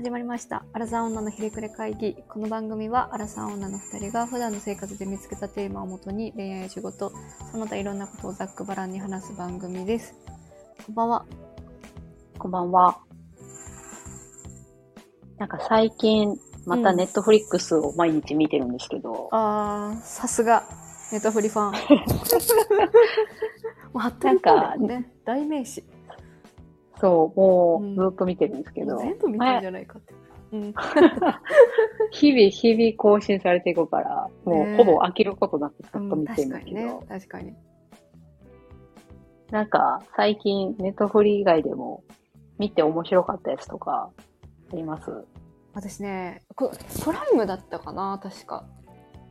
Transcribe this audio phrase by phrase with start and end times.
[0.00, 0.64] 始まりました。
[0.72, 2.16] アラサー女のひねくれ会議。
[2.26, 7.12] この番組は、アラサー女の二人が普段の生活で見つけたテーマをもとに、恋愛や仕事、
[7.52, 10.14] その他いろんなことをざっくばらんに話す番組です。
[10.86, 11.26] こんばんは。
[12.38, 12.98] こんばんは。
[15.36, 20.66] なんか最近、またネットフリックスを毎日見てるんですけど、あー、さすが、
[21.12, 21.72] ネットフリファン。
[23.92, 25.84] もう、ハットリなんかね、代名詞。
[27.00, 30.14] そう、もうんうずっと見てるんですけど、全部見たんじゃないかって。
[30.52, 30.74] うん。
[32.12, 37.18] 日々、日々更新されていくから、もねうほぼ飽きることなくずっとうん見てる確かにねんですけど、。
[37.20, 37.54] 確かに。
[39.50, 42.04] なんか最近ネットフリ以外でも
[42.58, 44.10] 見て面白かったやつとか
[44.72, 45.10] あります？
[45.74, 46.70] 私ねこ
[47.04, 48.64] プライムだったかな確か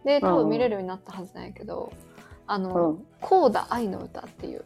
[0.03, 1.91] で多分見れるようになったはずなんやけど、
[2.47, 3.05] あうのん。
[3.21, 4.65] 「コーダ愛の歌」っていう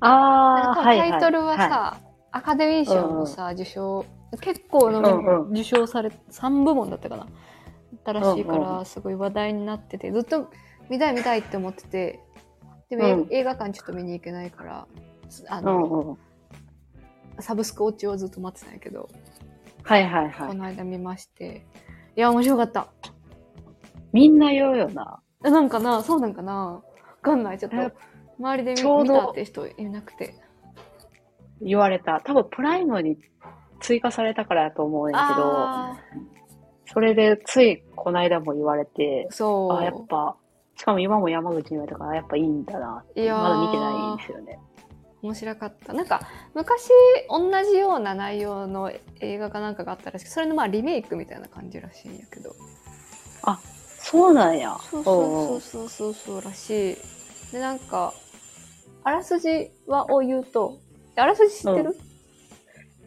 [0.00, 1.10] ああ、はい、はい。
[1.10, 1.96] タイトルはさ、は
[2.32, 4.06] アカデミー賞のさ、受賞
[4.40, 7.26] 結構の、うんうん受賞され3部門だったかな
[8.04, 10.50] だらしいかうんうらすごい話題になっててずっと
[10.88, 12.20] 見たい見たいって思ってて
[12.88, 14.86] でも、うん映画館ちょっと見に行けないから
[15.48, 15.60] あい。
[15.60, 16.18] うの、んうん。
[17.40, 19.08] サブスク落ちをずっと待ってたんやけど、
[19.82, 20.48] はいはいはい。
[20.48, 21.66] この間見まして
[22.16, 22.88] いや面白かった
[24.12, 25.20] みんな言うよな。
[25.44, 26.82] えなんかなそうなんかなわ
[27.22, 27.58] かんない。
[27.58, 27.92] ちょっとえ、
[28.38, 30.34] 周りで見見たって人いなくて。
[31.64, 32.20] 言われた。
[32.20, 33.18] 多分プライムに
[33.80, 35.96] 追加されたからやと思うんやけど、あ
[36.86, 39.76] それでついこの間も言われてー、そう。
[39.76, 40.36] あ、やっぱ、
[40.76, 43.04] しかも今も山口に言われたから、やっぱいいんだな。
[43.14, 44.58] いやーまだ見てないんですよね。
[45.22, 45.92] 面白かった。
[45.92, 46.20] なんか、
[46.54, 46.90] 昔、
[47.28, 52.54] 同じような内容の映画かなんかがあったらしく、それのまあリメイクみたいな感じらしいんやけど。
[54.02, 54.76] そうなんや。
[54.90, 56.96] そうおそううそうそうそうらしい。
[57.52, 58.12] で、なんか、
[59.04, 60.78] あらすじはを言うと、
[61.16, 61.96] あらすじ知ってる、うん。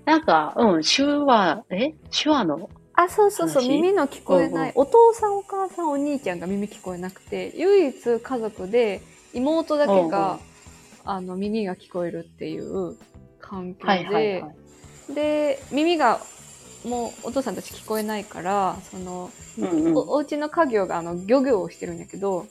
[0.05, 1.93] なんか、うん、手話、え？
[2.11, 3.69] 手話の、あ、そうそうそう、話？
[3.69, 9.01] 耳の聞こえない、お父さんお母さんお兄ちゃんが耳聞こえなくて、唯一家族で
[9.33, 10.39] 妹だけがん、
[11.03, 12.95] あの、耳が聞こえるっていう
[13.39, 14.49] 環境で、はいはいは
[15.09, 15.13] い。
[15.13, 16.19] で、耳が
[16.83, 19.97] もうお父さんたち聞こえないから、その、うんうん。
[19.97, 22.45] おお家の家業があの漁業をしてるんやけど、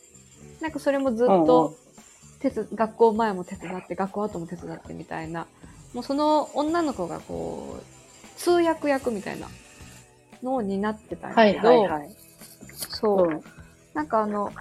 [0.60, 1.74] なんかそれもずっと
[2.44, 5.46] 手つ、学校前も手伝って、学校後も手伝ってみたいな、
[5.94, 9.48] もうその女の子がこう、通訳役みたいな
[10.42, 12.10] のになってたんはいやけど、はいはい。
[12.90, 13.44] そう、うん。
[13.94, 14.52] なんかあの、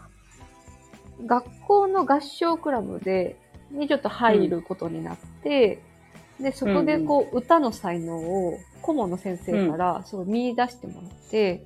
[1.25, 3.35] 学校の合唱クラブで、
[3.69, 5.81] にちょっと入ることになって、
[6.39, 11.65] で、そこでこう、歌の才能を顧問の先生からすごい見出してもらって、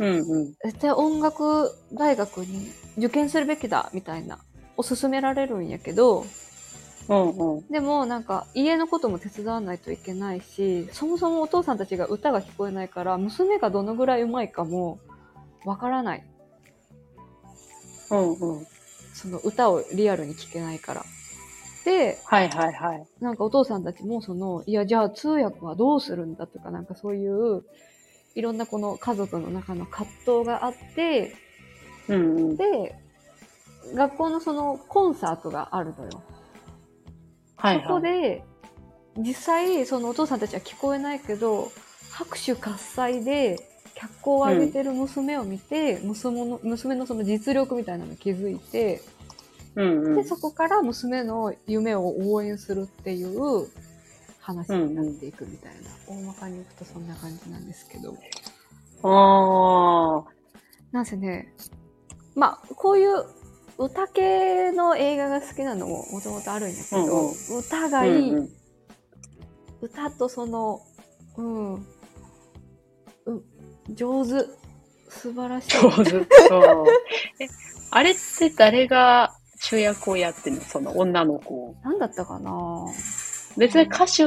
[0.00, 0.54] うんうん。
[0.64, 4.40] 絶対音楽大学に受験するべきだ、みたいな、
[4.78, 6.24] を勧められるんやけど、
[7.08, 7.68] うんうん。
[7.68, 15.00] でもなんか家のことも手伝わないといけないし、そもそもお父さんたちが歌が聞こえないから、娘がどのぐらい上手いかも
[15.64, 16.24] わからない。
[18.10, 18.66] うんうん。
[19.14, 21.04] その歌をリアルに聞けないから。
[21.84, 23.06] で、はいはいはい。
[23.20, 27.64] なんかお父さんたちもその、いやじゃあ通訳はどうするんだとか、なんかそういう、
[28.34, 31.34] いろんなこの家族の中の葛藤があって、
[32.06, 32.56] うんうん。
[32.56, 32.94] で、
[33.94, 36.22] 学校のそのコンサートがあるのよ。
[37.56, 38.02] はいそこはい。
[38.02, 38.44] で、
[39.16, 41.70] 実際、そのお父さんたちは聞こえないけど、
[42.10, 43.58] 拍手喝采で
[43.94, 49.02] 脚光を浴びてる娘を見て、娘の娘のその実力みたいなのに気づいて、
[49.74, 50.24] うんうんで、。
[50.24, 53.68] そこから娘の夢を応援するっていう
[54.40, 58.14] 話になっていくみたいな、大まかに言くとそんな感じなんですけど。
[59.02, 60.38] ああ。
[60.92, 61.52] なんせね、
[62.34, 63.24] まあ、こういう
[63.78, 68.58] 歌系の映画が好きなのももともとあるんやけど、うんう歌がいい、うんうん
[69.80, 70.80] 歌とその、
[71.36, 71.82] うん、う
[73.90, 74.30] 上手、
[75.08, 75.70] 素晴らしい。
[75.78, 76.10] 上手。
[76.48, 76.86] そう。
[77.40, 77.48] え、
[77.90, 80.60] あれって誰が主役をやってんの？
[80.62, 81.74] その女の子を。
[81.82, 82.86] なんだったかな？
[83.56, 84.24] 別に歌手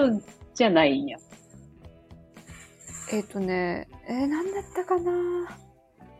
[0.53, 1.17] じゃないんや。
[3.11, 5.11] えっ、とね、えー、なんだったかな？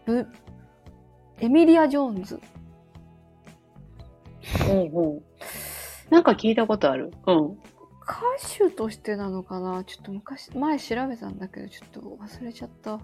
[0.05, 0.27] ブ、
[1.39, 2.39] エミリア・ジョーンズ。
[4.69, 5.21] うんうん。
[6.09, 7.13] なんか聞いたことある。
[7.27, 7.51] うん。
[8.03, 8.23] 歌
[8.67, 9.83] 手としてなのかな？
[9.83, 12.99] ちょっと昔、前調べたんだけど、ちょっと忘れちゃった。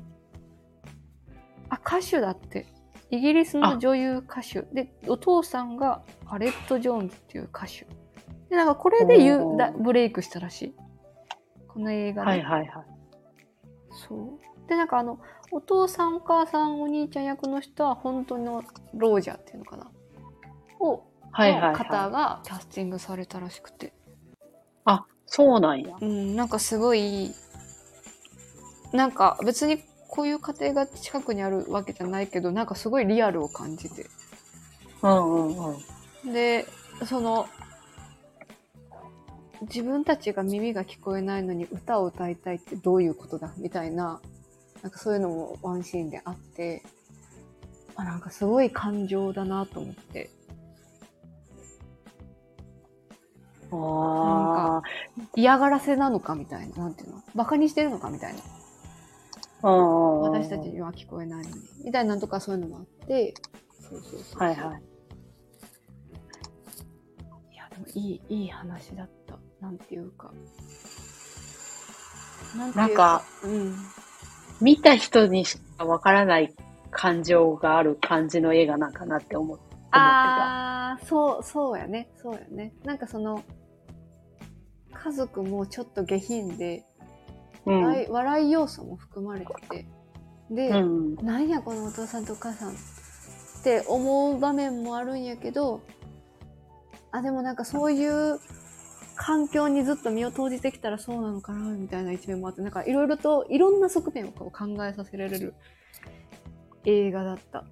[1.69, 2.65] あ、歌手だって。
[3.09, 4.63] イギリスの女優歌手。
[4.73, 7.87] で、お父さんがアレット・ジョーンズっていう歌手。
[8.49, 10.75] で、なんかこれで言おーうだブレイクしたらしい。
[11.69, 12.31] この映画で。
[12.31, 12.69] はいはいはい。
[14.09, 14.67] そう。
[14.67, 15.19] で、なんかあの、
[15.51, 18.61] お父さん、お母さん、お兄ちゃん役の人は本当の
[18.93, 19.89] ロージャーっていうのかな？
[20.81, 21.06] を、
[21.37, 22.11] の方はい。
[22.11, 23.93] がキャスティングされたらしくて。
[24.85, 25.95] あ、そうなんや。
[25.99, 27.31] うん、なんかすごい、
[28.93, 34.05] なんか別にこういう家庭が近くにあるわけじゃないけど、なんかすごいリアルを感じて。
[35.03, 35.75] うんうん
[36.25, 36.33] うん。
[36.33, 36.65] で、
[37.05, 37.47] その、
[39.61, 43.51] 自分たちが耳が聞こえないのに歌を歌いたいってどういうことだ？
[43.57, 44.21] みたいな、
[44.83, 46.83] なんかそういうのもワンシーンであって、
[47.95, 50.29] あ、なんかすごい感情だなと思って。
[53.71, 54.81] あ
[55.35, 57.21] 嫌がらせなのかみたいな、なんていうの？
[57.35, 58.39] バカにしてるのかみたいな。
[59.63, 59.69] あ。
[59.69, 60.31] うんうんうん。
[60.43, 61.61] 私たちには聞こえないのに。
[61.83, 63.33] みたいなのとかそういうのもあって、
[63.81, 64.43] そうそうそう。
[64.43, 64.81] はいはい。
[67.53, 69.37] いや、でもいい、いい話だった。
[69.59, 70.31] なんていうか。
[72.55, 73.75] なんていうなんか、うん。
[74.61, 76.55] 見た人にしかわからない
[76.89, 79.99] 感情がある感じの映画なんかなって思って思ってた。
[79.99, 82.09] ああ、そう、そうやね。
[82.21, 82.73] そうやね。
[82.83, 83.43] なんかその、
[85.03, 86.85] 家族もちょっと下品で、
[87.65, 87.83] うん。
[87.83, 89.85] 笑い笑い要素も含まれてて。
[90.49, 91.15] で、うん。
[91.15, 92.73] なんやこのお父さんとお母さんっ
[93.63, 95.81] て思う場面もあるんやけど、
[97.11, 98.39] あ、でもなんかそういう
[99.15, 104.51] 環境にずっと身を投じてきたらそうなのかな、みたいな一面もあって、なんかいろいろといろんな側面を考
[104.85, 105.55] えさせられる
[106.85, 107.65] 映画だった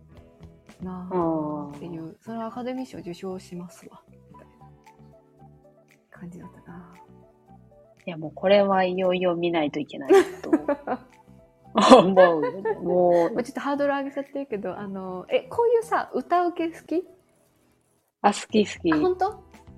[0.81, 4.47] なあっていう、それはアカデミー賞受賞しますわ、みたい
[5.39, 5.49] な
[6.09, 6.93] 感じだったな。
[8.05, 10.11] いやもうこれはいよいよ見ないといけない
[10.41, 10.49] と
[11.89, 12.83] 思う。
[12.83, 17.03] もう、まあちょっとハードル上げちゃってるけど、あの、え、こういうさ、歌受け好き？
[18.21, 18.93] あ、好き好き。
[18.93, 19.27] あ、本当？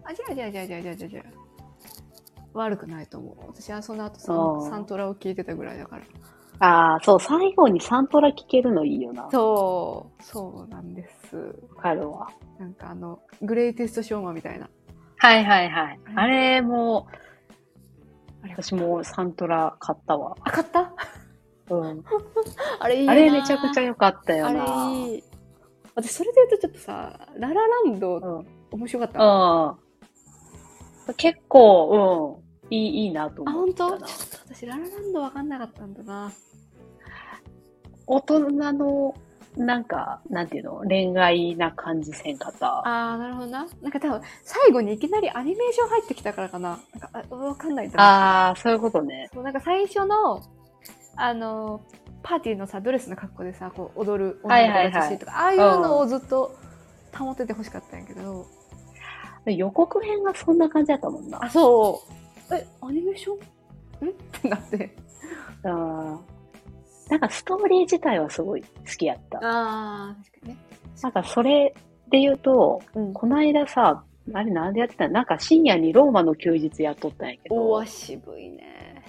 [0.03, 1.23] あ、じゃあじゃあじゃあじゃあじゃあじゃあじゃあ
[2.53, 3.35] 悪くないと思う。
[3.47, 6.03] 私はその後ササントラを聞いてたぐらいだから。
[6.59, 9.23] ああ、そう、最後にサントラ聴けるのいいよな。
[9.23, 11.55] わそう、そうなんです。
[11.79, 12.29] かるわ。
[12.59, 14.67] なんかあの、グレイテストショーマンみたいな。
[15.17, 15.99] はいはいはい。
[16.15, 17.07] あれも、
[18.43, 20.35] 私もサントラ買ったわ。
[20.41, 20.93] あ、買った？
[21.69, 22.03] うん。
[22.79, 24.63] あれいいなあれめちゃくちゃ良かったよあな。
[24.91, 25.23] れいい。
[25.95, 28.47] 私それで言うとちょっとさ、ララランドうん。
[28.71, 29.19] 面白かった？
[31.07, 31.13] うん。
[31.15, 32.73] 結構、うん。
[32.73, 34.05] いい、いいなとあ、思ったな本当？
[34.07, 34.29] ちょっ。
[34.47, 36.31] と私ララランドわかんなかったんだな。
[38.05, 38.39] 大人
[38.73, 39.13] の、
[39.57, 42.81] なんか、なんていうの、恋愛な感じせんかった？
[42.85, 43.67] あー、なるほどな。
[43.81, 46.69] なんか多分、最後にいきなりアニメーション入ってきたからかな。
[46.69, 46.79] なん
[47.23, 49.29] か、あわかんないんだけどああ、そういうことね。
[49.33, 50.41] そうなんか最初の、
[51.15, 51.81] あの、
[52.23, 56.55] パーティーのさ、ドレスの格好でさ、こう踊る女の子たちしとか、ああいうのをずっと
[57.17, 58.45] 保ってて欲しかったんやけど、
[59.45, 61.43] 予告編がそんな感じだったもんな。
[61.43, 62.03] あ、そ
[62.51, 62.55] う。
[62.55, 63.33] え、アニメーショ
[64.03, 64.07] ン？
[64.07, 64.09] ん？
[64.09, 64.95] ってなって。
[65.63, 66.17] あー
[67.09, 68.67] なんかストーリー自体はすごい好
[68.97, 69.39] きやった。
[69.41, 70.57] あー、確かにね。
[71.01, 71.73] なんかそれ
[72.09, 73.13] で言うと、うん。
[73.13, 75.13] この間さ、あれなんでやってたの？
[75.13, 79.03] なんか深夜にローマの休日やっとったんやけどおわ、、渋いね。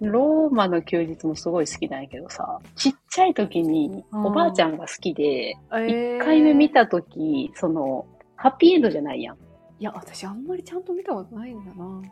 [0.00, 5.56] ローマの休日もすごい好きなんやけどさ、ちっちゃい時にうんおばあちゃんが好きで、え
[5.86, 9.36] 一ー、回目見た時、その、ハッピーエンドじゃないやん。
[9.36, 9.38] い
[9.84, 12.02] や、私あんまりちゃんと見たことないんだな。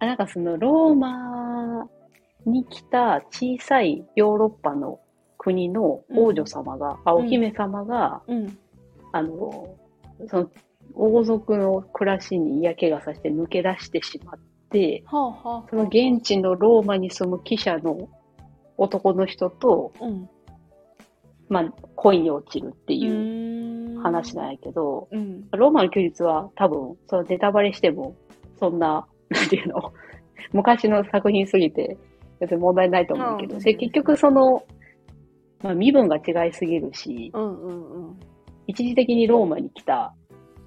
[0.00, 1.88] あなんかそのローマ
[2.50, 5.00] に来た小さいヨーロッパの
[5.38, 8.58] 国の王女様が、あ、お姫様が、うん。
[9.12, 9.74] あの、
[10.28, 10.50] その
[10.94, 14.38] 王族の暮らしに嫌気がさして抜け出してしまっ
[14.70, 15.70] て、はあはあはあ。
[15.70, 18.08] その現地のローマに住む記者の
[18.76, 20.28] 男の人と、うん。
[21.48, 25.48] まあ、恋に落ちるってういう話なんやけど、うん。
[25.50, 28.14] ローマの休日は多分、そのネタバレしても、
[28.58, 29.92] そんな、なんていうの、
[30.52, 31.96] 昔の作品すぎて、
[32.40, 34.64] 別に問題ないと思うけど、うんで、結局その、
[35.62, 38.20] まあ、身分が違いすぎるし、うんうんうん。
[38.66, 40.14] 一時的にローマに来た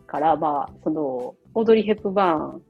[0.08, 2.62] から、まあ、その、オードリー・ヘップバーン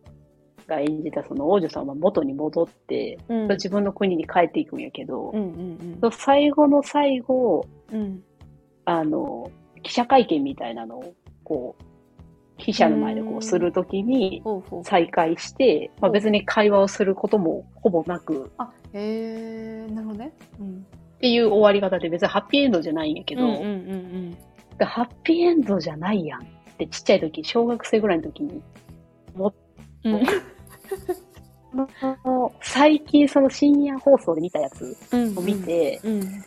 [0.67, 8.00] が演じたその王女様は元に戻って、うん自分の国に帰っていくんやけど、うんうんその最後の最後、うん。
[8.00, 8.24] うん。
[8.86, 11.83] あの、記者会見みたいなのを、こう、
[12.57, 14.41] 記者の前でこうんうするときに。
[14.83, 20.34] 再会して、まあ、別に会話をすることもほぼなく、あ、へえ、なるほどね。
[20.60, 20.86] うん。
[21.16, 24.38] っていう終わり方で別にハッピーエンドじゃないんやけど、うんうんうん
[24.78, 26.46] でハッピーエンドじゃないやんっ
[26.80, 28.62] てちっちゃい時、小学生ぐらいの時に
[30.04, 30.24] うん。
[32.62, 36.44] 最近その深夜放送で見たやつうんを見、て、うん。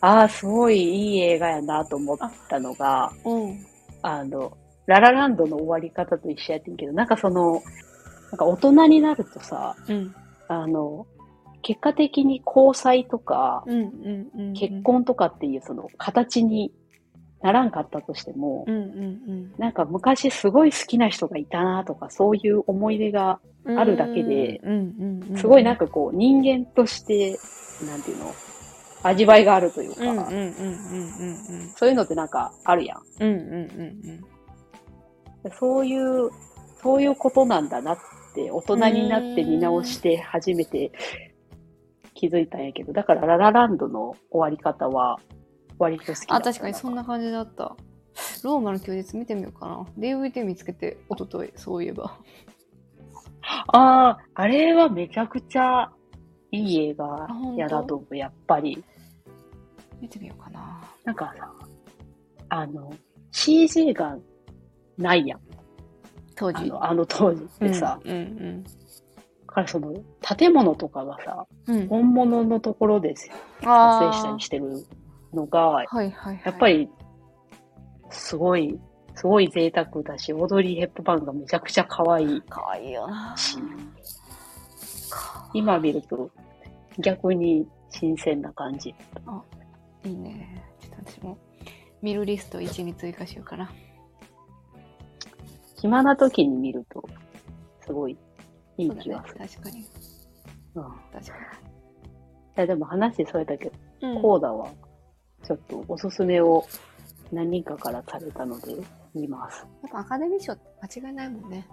[0.00, 2.18] ああ、すごいいい映画やなと思っ
[2.48, 3.64] たのが、うん。
[4.02, 4.56] あの、
[4.86, 7.62] ララランドの終わり方と一緒やってんけど、なんかその、
[8.30, 10.14] なんか大人になるとさ、うん。
[10.60, 11.06] あの、
[11.62, 13.82] 結果的に交際とか、うんう
[14.36, 14.52] んうん。
[14.52, 16.72] 結婚とかっていうその形に
[17.40, 23.78] ならんかったとしても、うんうんなんか昔すごい好きな人がいたなとか、そういう思い出が、うん。
[23.78, 25.36] あるだけでうんうんうん。
[25.38, 27.38] すごいなんかこう、人間として、
[27.86, 28.34] なんていうの、
[29.04, 29.96] 味わいがあるというか、
[31.76, 33.02] そういうのってなんかあるやん。
[33.20, 33.28] うん。
[33.28, 33.50] うんうん
[34.10, 36.30] うんそういう、
[36.82, 37.98] そういうことなんだなっ
[38.34, 40.92] て、大人になって見直して初めて
[42.14, 45.18] 気づいたんやけど、だからララランドの終わり方は
[45.78, 47.76] 割と好きだったあ、確かにそんな感じだった。
[48.44, 49.86] ローマの休日見てみようかな。
[49.98, 52.16] DVD 見つけて、一昨日そういえば。
[53.42, 55.90] ああ、あれはめちゃくちゃ
[56.50, 58.82] いい映画やだと思う、やっぱり。
[60.00, 60.80] 見てみようかな。
[61.04, 61.52] なんかさ、
[62.48, 62.92] あの、
[63.30, 64.18] CG が
[64.98, 65.40] ないやん。
[66.42, 66.64] 当時。
[66.64, 67.98] あの、あの当時ってさ。
[68.04, 68.64] うんうん
[69.52, 69.92] だからその、
[70.38, 71.76] 建物とかがさ、うん。
[71.76, 73.30] うん、本物のところで撮
[73.64, 74.86] あ影したりしてる
[75.34, 76.42] のが、はいはいはい。
[76.42, 76.88] やっぱり、
[78.08, 78.80] すごい、
[79.14, 83.36] すごい贅沢だし、オードリー・ヘップバーンがめちゃくちゃ可愛いかわいいよな。
[83.36, 83.58] し、
[85.52, 86.30] 今見ると
[86.98, 88.94] 逆に新鮮な感じ。
[90.04, 90.64] いいね。
[90.80, 91.38] ちょっと私も
[92.00, 93.70] 見るリスト1に追加しようかな。
[95.82, 97.02] 暇な時に見ると、
[97.84, 98.16] すごい
[98.78, 99.40] いい気がする。。
[99.48, 99.84] 確かに。
[100.76, 101.32] うん、い確か
[102.54, 103.64] やでも話それだけ
[104.00, 104.68] ど、コーダは、
[105.42, 106.64] ちょっとおすすめを
[107.32, 108.76] 何人かからされたので
[109.12, 109.66] 見ます。
[109.82, 111.66] やっぱアカデミー賞間違いないもんね。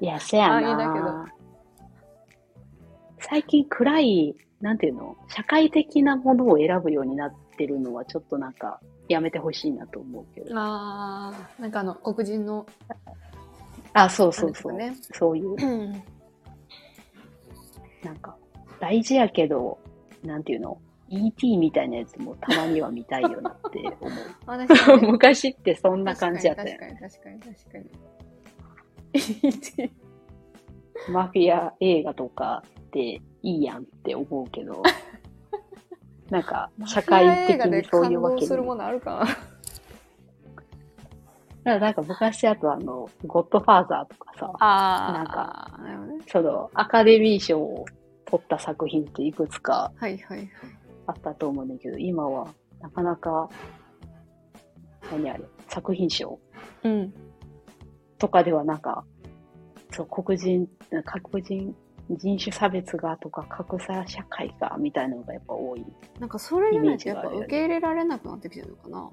[0.00, 1.26] いや、せやあいいだけな
[3.18, 10.54] 最近暗い、なんていうの、社会的なものを選ぶようになってるのはちょっとなんか、やめてほしいなと思うけど。
[10.56, 12.66] あー、なんかあの、黒人の、
[13.92, 14.72] あ、そうそうそう。
[14.72, 15.92] ねそういう、うん。
[18.02, 18.36] なんか、
[18.80, 19.78] 大事やけど、
[20.22, 25.00] なんていうの、ET みたいなやつもたまには見たいよなって思う。
[25.00, 26.98] に 昔ってそんな感じやったよ確。
[26.98, 29.90] かに確かに確かに確かに。
[31.12, 34.82] マフィア映画とかっていいやんって思うけど、
[36.34, 38.46] なんか、社会的にそういうわけに。
[38.48, 39.24] するものあるか
[41.62, 45.78] な なんか昔あとあの、ゴッドファーザーとかさ、あなんか。
[46.26, 47.84] そのアカデミー賞を
[48.24, 50.48] 取った作品っていくつかはいはいはい。
[51.06, 52.48] あったと思うんだけど、今は
[52.80, 53.48] なかなか、
[55.12, 56.40] 何あれ、作品賞
[56.82, 57.14] うん。
[58.18, 59.04] とかではなんか、
[59.92, 60.68] そう、黒人、
[61.22, 61.76] 黒人、
[62.10, 65.84] 人種差別がとか格差社会がみたいなのがやっぱ多い。
[66.20, 69.10] なんかそれじゃないとやっぱ受け入れられなくなってきてるのかな？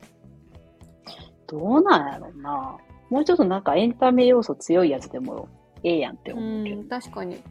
[1.47, 2.77] どうなんやろうな。
[3.09, 5.47] もうちょっとなんかエンタメ要素強いやつでも
[5.83, 6.81] ええやんってう思うけど。
[6.81, 7.41] ん、確かに。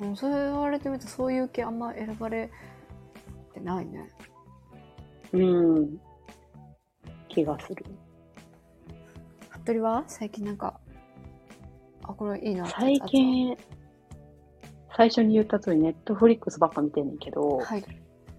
[0.00, 2.50] うん、それ言われてみるとそういう系あんま選ばれ
[3.54, 4.10] てないね。
[5.32, 5.98] うん。
[7.28, 7.84] 気がする。
[9.48, 10.04] 服部は？
[10.06, 10.78] 最近なんか、
[12.02, 13.56] あ、これいいな最近、
[14.96, 17.84] 最初に言った通りネットフリックスばっか見てんねんけど、はい。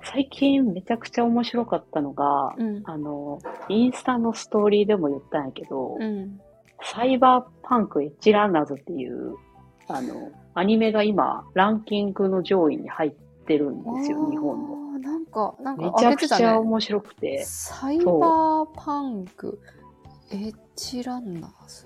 [0.03, 2.81] 最近めちゃくちゃ面白かったのが、うん。
[2.85, 6.39] あの、インスタのストーリーでも言ったんやけど、うん。
[6.81, 9.35] サイバーパンクエッジランナーズっていう、
[9.87, 13.11] あの、アニメが今、ランキングの上位に入っ
[13.45, 14.75] てるんですよ、日本の。
[14.93, 14.99] の。
[14.99, 16.59] なんか、なんめかちゃくちゃ。
[16.59, 19.59] 面白くて、サイバーパンク、
[20.31, 21.85] エッジランナーズ？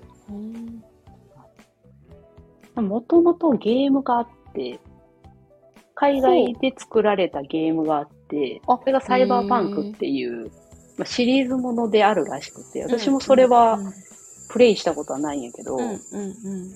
[2.76, 2.88] うん。
[2.88, 4.78] もともとゲームがあって、
[5.94, 10.50] 海外で作られたゲームがあって、あそれがサイバーパンクっていう、
[10.96, 13.78] まあ、シリーズものであるらしくて、私もそれは
[14.48, 15.78] プレイしたことはないんやけど、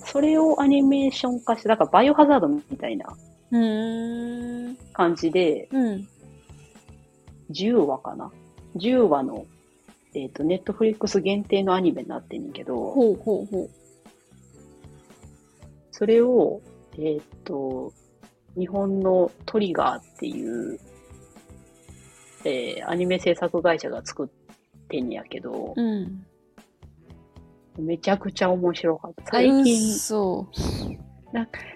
[0.05, 3.15] それをアニメーション化して、だからバイオハザードみたいな。
[4.93, 6.07] 感じで、うん。
[7.51, 8.31] 10話かな
[8.75, 9.45] ?10 話の、
[10.13, 13.69] えっ、と、ネットフリックス限定のアニメになってんねんけど、ほうほうほう。
[15.91, 16.61] それを、
[16.99, 17.93] えっ、と、
[18.57, 20.79] 日本のトリガーっていう、
[22.43, 24.27] えーアニメ制作会社が作っ
[24.87, 26.25] てんやけど、うん。
[27.77, 29.31] めちゃくちゃ面白かった。
[29.31, 30.47] 最近、そ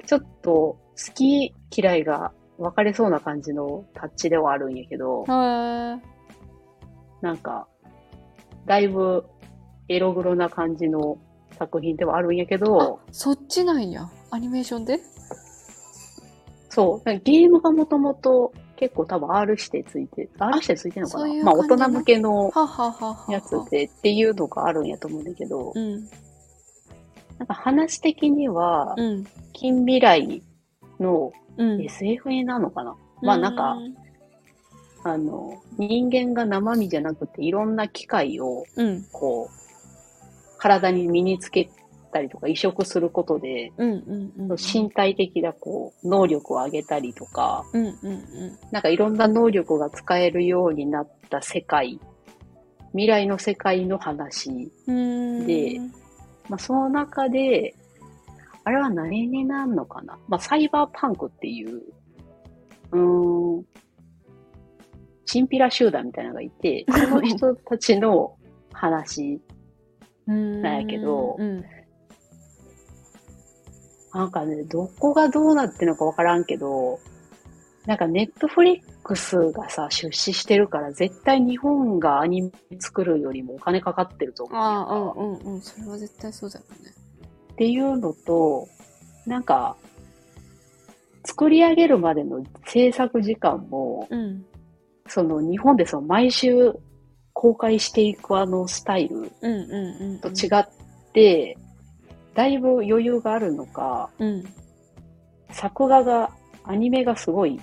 [0.05, 0.79] ちょっと好
[1.13, 5.25] き嫌いが分かれそうな感じのタッチではあるんやけど
[7.21, 7.67] なんか、
[8.65, 9.25] だいぶ
[9.87, 11.17] エログロな感じの
[11.61, 14.09] 作品ではあるんやけど、そっちなんや。
[14.31, 14.99] アニメーションで？
[16.69, 21.43] そう、ゲームがもともと結構多分 R 指定ついて、R 指定ついてるのかな？
[21.43, 22.51] まあ大人向けの。
[23.29, 25.99] やつでっていうのがあるんやと思うんだけど、うん。
[27.37, 29.27] なんか話的には、うん。
[29.53, 30.41] 近未来
[30.99, 31.81] のうん。
[31.81, 33.77] SF なのかな、まあなんか、
[35.03, 39.05] あの、人間が生身じゃなくていろんな機械を、うん。
[39.11, 39.60] こう、
[40.61, 41.71] 体に身につけ
[42.13, 43.91] たりとか移植することで、うん
[44.37, 44.57] うんうん。
[44.57, 48.59] 身体的なこう、能力を上げたりとか、うんうんうん。
[48.71, 51.99] なんかいろんな能力が使えるようになった世界、
[52.91, 54.71] 未来の世界の話。
[54.85, 55.79] で
[56.47, 57.73] まあ、その中で、
[58.63, 60.19] あれは何になるのかな？
[60.27, 61.81] まあ、サイバーパンクっていう、
[62.91, 63.65] うーん、
[65.25, 68.35] チンピラ集団みたいなのがいて、 その人たちの
[68.73, 69.41] 話
[70.27, 71.65] なんやけどうん。
[74.13, 76.99] なんかね、どこがどうなってるのかわからんけど、
[77.85, 84.93] なんかネットフリックスがさ、出資してるから、絶対日本がアニメ作るよりもお金かかってると思うああ、か。
[84.95, 85.61] うんうんうん。
[85.61, 86.91] それは絶対そうだよね。
[87.53, 88.67] っていうのと、
[89.25, 89.77] なんか、
[91.23, 94.45] 作り上げるまでの制作時間も、うん。
[95.07, 96.73] その日本でその毎週
[97.33, 99.31] 公開していくあのスタイル。
[100.19, 100.67] と違っ
[101.13, 101.57] て、
[102.33, 104.43] だいぶ余裕があるのか、うん。
[105.51, 106.31] 作画が、
[106.63, 107.59] アニメがすごい、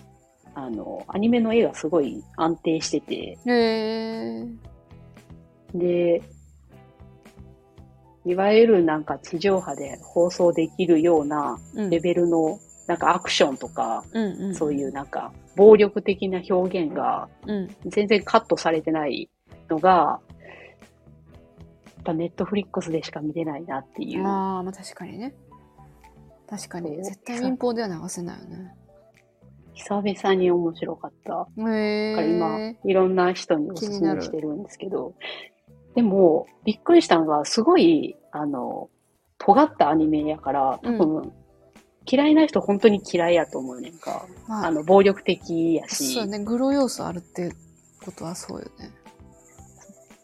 [0.55, 3.39] あの、アニメの絵がすごい安定してて。
[5.75, 6.23] で、
[8.25, 14.55] いわゆるなんか地上波で放送できるようなうんレベルの、なんかアクションとか、うんうん。
[14.55, 17.77] そういうなんか暴力的な表現がうん。
[17.87, 19.31] 全然カットされてない
[19.69, 20.21] のが、や
[22.01, 24.27] っぱネットフリックスでしか見れないなっていう。
[24.27, 25.35] ああ、まあ確かにね。
[26.49, 26.97] 確かに。
[27.05, 28.75] 絶対民放では流せないよね。
[29.75, 31.47] 久々に面白かった。
[31.71, 35.15] へだから今え。、いろんな人におすすめしてるんですけど、
[35.95, 38.91] でも、びっくりしたのが、すごい、あの、
[39.39, 41.33] 尖ったアニメやから、多分、
[42.11, 44.27] 嫌いな人本当に嫌いやと思うねんか。
[44.49, 46.15] まあの、暴力的やし。
[46.15, 46.39] そうね。
[46.39, 47.53] グロ要素あるって
[48.05, 48.91] ことはそうよね。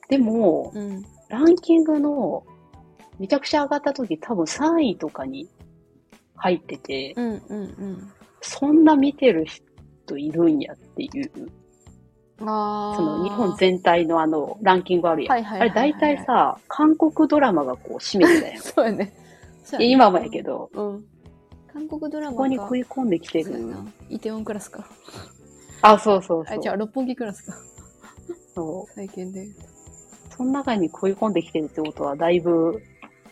[0.08, 1.02] でも、うん。
[1.28, 2.44] ランキングの、
[3.18, 5.48] めちゃくちゃ上がった時多分3位とかに
[6.36, 8.12] 入ってて、うんうんうん。
[8.40, 11.30] そんな見てる人いるんやっていう、
[12.40, 12.96] ああ。
[12.96, 15.32] その日本全体のあの、ランキングあるやん。
[15.32, 18.62] はいはいはいはいあれ大体さ、韓国ドラマがこう占めてたやん。
[18.62, 19.14] そうやね。
[19.72, 21.04] やね今もやけど、うん。
[21.72, 23.74] 韓国ドラマかここに食い込んできてる。
[24.08, 24.86] イテウォンクラスか。
[25.82, 26.60] あ、そうそうそあ、う。
[26.60, 27.54] じゃあ六本木クラスか。
[28.54, 29.48] そう最近で。
[30.36, 32.82] その中に食い込んできてるってことは、だいぶ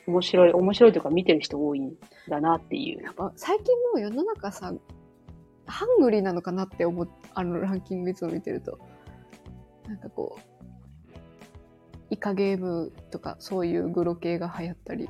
[0.07, 1.95] 面白い、面白いというか見てる人多いん
[2.29, 3.11] だなっていうや。
[3.11, 4.73] っぱ最近もう世の中さ、
[5.67, 8.79] ハングリーなのかなって思う、あのランキングいつも見てると。
[9.87, 10.43] なんかこう、
[12.11, 15.09] イカゲームとかそういうグロ系が流行ったり。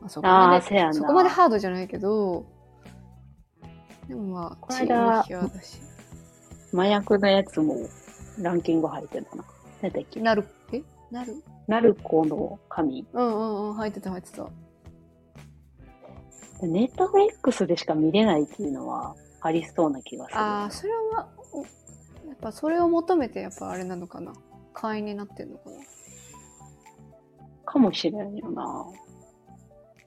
[0.00, 0.92] まあ、そこまで。
[0.92, 2.46] そこまでハードじゃないけど、
[4.08, 4.72] でもまあ、こ
[5.48, 5.80] だし。
[6.72, 7.76] 麻薬のやつも
[8.38, 9.44] ランキング入ってたな。
[9.82, 10.55] 何だっけなる、え
[11.10, 13.06] なるナルコの神。
[13.12, 14.48] うんうんうん、入ってた入ってた。
[16.62, 20.38] ネットフリックスでしか見れないっていうのはありそうな気がする。
[20.38, 24.32] ああ、それは、おやっぱそれを求めてやっぱあれなのかな。
[24.72, 25.76] 会員になってんのかな。
[27.64, 28.86] かもしれんよな。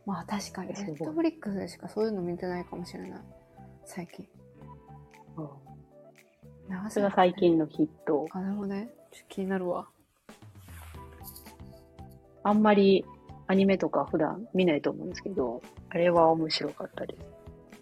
[0.06, 3.22] まあ確かに、ネットフリックスでしかそういうの見てないかもしれない。
[3.86, 4.28] 最近。
[5.38, 5.70] うん
[6.70, 7.34] 流それが最。
[7.34, 8.28] 近のヒット。
[8.32, 8.90] あ、なるほどね。
[9.12, 9.88] ちょっと気になるわ。
[12.44, 13.06] あんまり
[13.48, 17.16] アニメとか普段見ないと思うんですけど、あれは面白かったで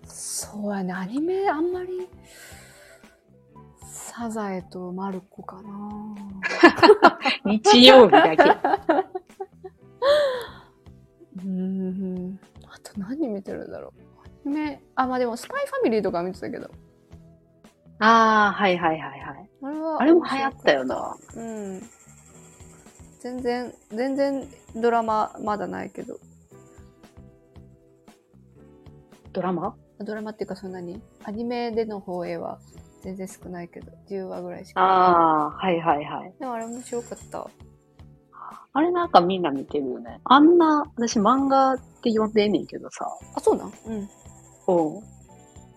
[0.06, 0.50] す。
[0.50, 2.08] そうやね、アニメあんまり、
[3.84, 6.16] サザエとマルコかな
[7.46, 8.44] 日曜日だけ。
[11.38, 12.40] うーん。
[12.66, 14.02] あと何見てるんだろう。
[14.46, 16.72] アニメ、あ、まあでもスパイファミリーとか見てたけど。
[18.00, 19.50] ああ、はいはいはいはい。
[19.64, 20.02] あれは。
[20.02, 21.18] あれも流行ったよな。
[21.36, 21.82] うん。
[23.20, 26.20] 全然、全然ドラマまだないけど。
[29.34, 29.76] ドラマ？
[30.00, 32.60] ドラマっていうかそんなに、アニメでの放映は
[33.02, 34.82] 全然少ないけど、10話ぐらいしか。
[34.82, 36.34] ああ、はいはいはい。
[36.40, 37.48] でもあれ面白かった。
[38.74, 40.22] あれなんかみんな見てるよね。
[40.24, 43.08] あんな、私漫画って呼んでんねんけどさ。
[43.36, 43.74] あ、そうなん？
[43.88, 43.98] うん。
[43.98, 45.04] うん。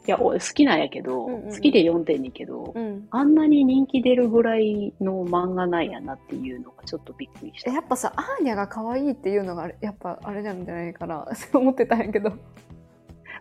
[0.06, 3.06] いや、俺好きなんやけど、うんうんうん好きで読んでんねんけど、うん。
[3.10, 7.74] あんなに人気出るぐらいの漫画なんやなっていうのがちょっとびっくりしたえ。
[7.74, 11.28] やっぱさ、アーニャが可愛いっていうのがあれ、やっぱあれなんじゃないかな。
[11.34, 12.32] そ う思ってたんやけど。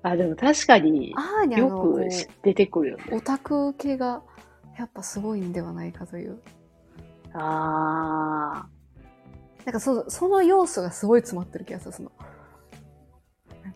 [0.02, 2.10] あ、でも確かにアーニャよのこうく
[2.44, 3.04] 出てくるよね。
[3.12, 4.22] オタク系が
[4.78, 6.40] やっぱすごいんではないかという。
[7.34, 8.66] あ
[9.66, 11.92] なんかそその要素がすごい詰まってる気がする。
[11.92, 12.12] その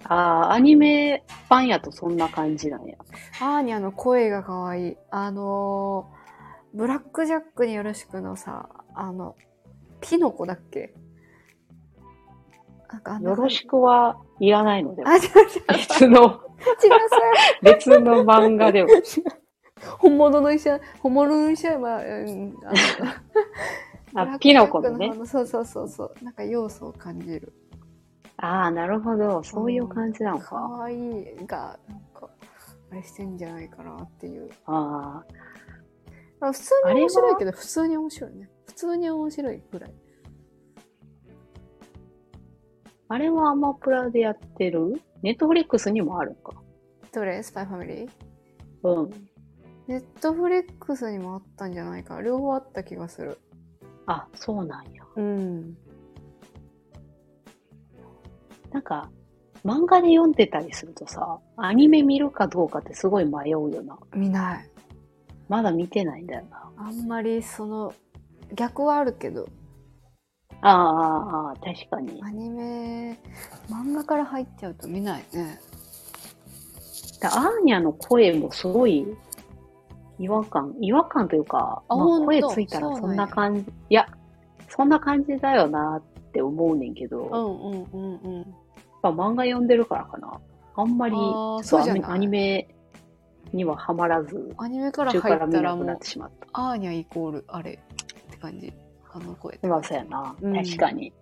[0.05, 2.97] あ、ああ、アニメ版やとそんな感じなんや。
[3.41, 4.97] アーニャの声が可愛い。
[5.11, 6.23] あのー
[6.75, 9.35] ブラックジャックによろしくのさ、あの、
[10.01, 10.91] ピノコだっけ？
[12.91, 15.27] なんかよろしくはいらないので、あ、違う違う。
[15.67, 16.39] 別の、違う、
[17.61, 18.89] 別の漫画でも。
[19.99, 22.53] 本物の医者、本物の医者は、うん、
[24.15, 26.15] あの あ、ピノコのねそうそうそうそう。
[26.23, 27.53] なんか要素を感じる。
[28.43, 29.41] ああ、なるほど。
[29.41, 30.56] そういう感じなのかか。
[30.56, 32.29] わいいが、なんか、
[32.91, 34.49] あれしてんじゃないかなっていう。
[34.65, 35.23] あ
[36.41, 38.49] あ、あ普通に面白いけど、普通に面白いね。
[38.65, 39.93] 普通に面白いぐらい。
[43.08, 45.01] あれはアマプラでやってる？
[45.21, 46.53] ネットフリックスにもあるんか。
[47.13, 47.41] どれ？
[47.43, 48.10] スパイファミリー？
[48.84, 49.10] うん。
[49.88, 52.21] ネットフリックスにもあったんじゃないか。
[52.21, 53.38] 両方あった気がする。
[54.06, 55.06] あ、そうなんや。
[55.15, 55.77] うん。
[58.73, 59.09] なんか、
[59.63, 63.97] 漫画で読んでたりするとさ、アニメ見るかどうかってすごい迷うよな。
[64.13, 64.69] 見ない。
[65.47, 66.71] まだ見てないんだよな。
[66.77, 67.93] あんまりその、
[68.55, 69.47] 逆はあるけど、
[70.62, 72.21] ああ、ああ、確かに。
[72.23, 73.19] アニメ、
[73.69, 75.59] 漫画から入っちゃうと見ないね。
[77.19, 79.05] だアーニャの声もすごい
[80.19, 84.07] 違和感、違和感というか、まあ、声ついたらそんな感じ、いや、
[84.69, 88.55] そんな感じだよなって思うねんけど、うんうんうんうん。
[89.03, 90.39] ぱ漫画読んでるからかな。
[90.75, 92.67] あんまり、ちょっとアニメ
[93.51, 96.47] にはハマらず、アニメから途入ったらもうなってしまった。
[96.53, 98.73] アーニャイコールあれって感じ。
[99.15, 100.35] あの声まあ、そうやな。
[100.41, 101.13] うん確かに。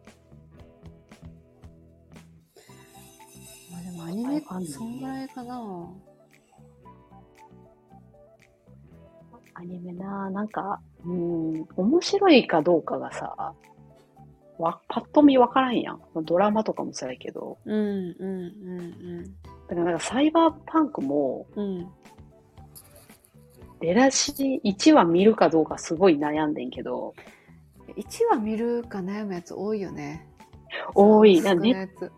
[3.70, 5.90] まあでもアニメそんぐらいかな。
[9.56, 13.54] アニメな、なんか、うん、面白いかどうかがさ、
[14.62, 16.02] わ、パッと見わからんやん。
[16.24, 17.58] ドラマとかもそうやけど。
[17.66, 19.24] うんうんうん
[19.68, 21.66] だからなんかサイバーパンクも、うん。
[21.66, 21.88] うん。
[23.80, 27.14] 出だし1話見るかどうかすごい悩んでんけど、
[27.96, 30.28] 1話見るか悩むやつ多いよね。
[30.96, 31.42] 多い。
[31.42, 32.12] なサブスクのね、やつ。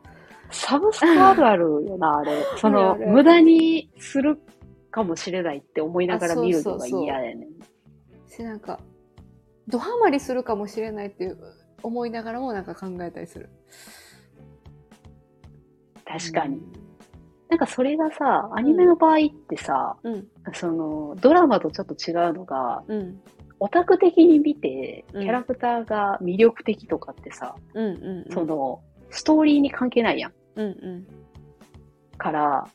[0.51, 2.33] サブスクあるあるよな、あれ。
[2.57, 4.39] その、無駄にする
[4.91, 7.49] かもしれないって思いながら見るのが嫌やねん。
[8.29, 8.79] し、なんか、
[9.67, 11.37] ドハマりするかもしれないっていう
[11.83, 13.49] 思いながらもなんか考えたりする。
[16.05, 16.61] 確かに。
[17.49, 20.27] なんかそれがさ、アニメの場合ってさ、うん。
[20.53, 23.21] その、ドラマとちょっと違うのが、うん。
[23.59, 28.33] オタク的に見て、キうんャラクターが魅力的とかってさ、うんうんうん。
[28.33, 30.33] その、ストーリーに関係ないやん。
[30.55, 31.07] うんうん。
[32.17, 32.67] から、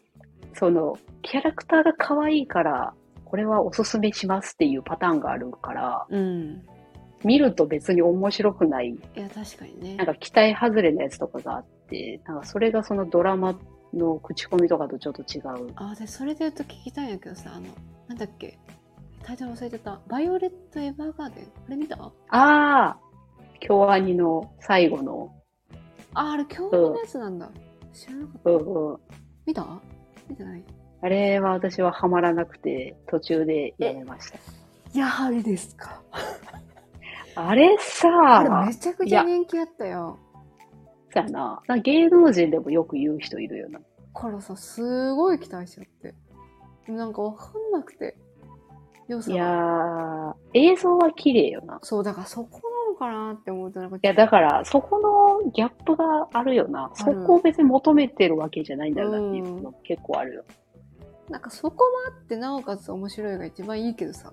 [0.55, 2.95] その、キャラクターが可愛いから、
[3.25, 6.63] これはおすすめしますっていうパターンがあるから、うん。
[7.25, 9.97] 見ると別に面白くない、いや、確かにね。
[9.97, 13.59] なんか期待外れのやつとかがあって、なんかそれがそのドラマ
[13.93, 15.73] の口コミとかとちょっと違う。
[15.77, 17.67] あ、で、それで言うと聞きたいんやけどさ、あの、
[18.07, 18.59] なんだっけ？
[19.25, 20.01] タイトル忘れてた。
[20.07, 21.45] バイオレット・エヴァーガーデン？
[21.45, 21.97] これ見た？
[21.97, 22.99] あ、ああ
[23.61, 25.35] 京アニの最後の、
[26.15, 27.51] あれ、今日のやつなんだ。
[27.93, 28.51] 知らなかった。
[28.51, 28.99] うんうん。
[29.45, 29.67] 見た？
[30.29, 30.63] 見てない？
[31.01, 34.39] あれは私はハマらなくて、途中でやめました。
[34.99, 36.01] やはりですか？
[37.41, 40.19] あれあさ、れめちゃくちゃ人気あったよ。
[41.13, 41.63] そうやな。
[41.83, 43.81] 芸能人でもよく言う人いるよな。
[44.13, 46.15] からさ、すごい期待しちゃって。
[46.91, 48.17] なんかわかんなくて。
[49.07, 50.37] 要素いやが。
[50.53, 51.79] ー、映像は綺麗よな。
[51.83, 53.97] そう、だからそこなのかなって思うとなんか。
[53.97, 54.99] いや、だから、そこ
[55.45, 56.91] のギャップがあるよな。
[56.95, 60.45] そこを別に求めてるわけじゃないんだよなっていうの結構あるよ。
[61.31, 64.33] なんかそこもあって、なおかつ面白いが一番いいけどさ。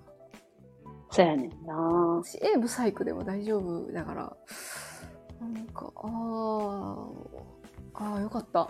[1.15, 1.73] そうやねんな。
[1.75, 4.35] 私、A ブサイクでも大丈夫だから、
[5.39, 7.29] なんか、あー、
[7.93, 8.69] あーよかった。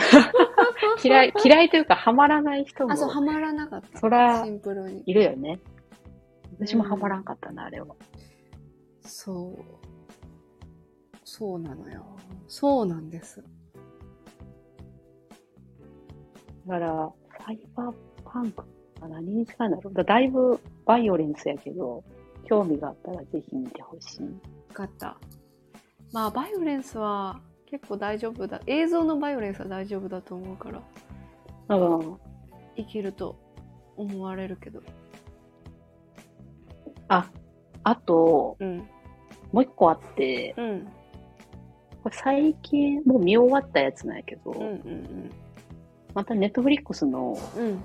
[1.02, 3.98] 嫌い、嫌いというか、ハマらない人もあ、そう、ハマらなかった。
[3.98, 5.02] そらシンプルに。
[5.06, 5.60] いるよね。
[6.60, 7.96] 私もハマらんかったな、あれは。
[9.00, 9.64] そう。
[11.24, 12.04] そうなのよ。
[12.48, 13.42] そうなんです。
[16.66, 17.12] だから、
[17.46, 17.94] サイバー
[18.26, 18.66] パンクは
[19.06, 22.02] 何に近いんだろうだだいぶバイオレンスやけど、
[22.44, 24.20] 興味があったらぜひ見てほしい。
[24.20, 24.40] 分
[24.72, 25.16] かった。
[26.12, 28.60] まあ、バイオレンスは結構大丈夫だ。
[28.66, 32.16] 映像のバイオレンスは大丈夫だと思うから、うん。
[32.76, 33.36] いけると
[33.96, 34.80] 思われるけど。
[37.08, 37.30] あ、
[37.84, 38.78] あと、うん。
[39.52, 40.88] もう一個あって、うん。
[42.02, 45.30] これ最近もう見終わったやつなんやけど、うんうん
[46.14, 47.82] またネットフリックスの、うん。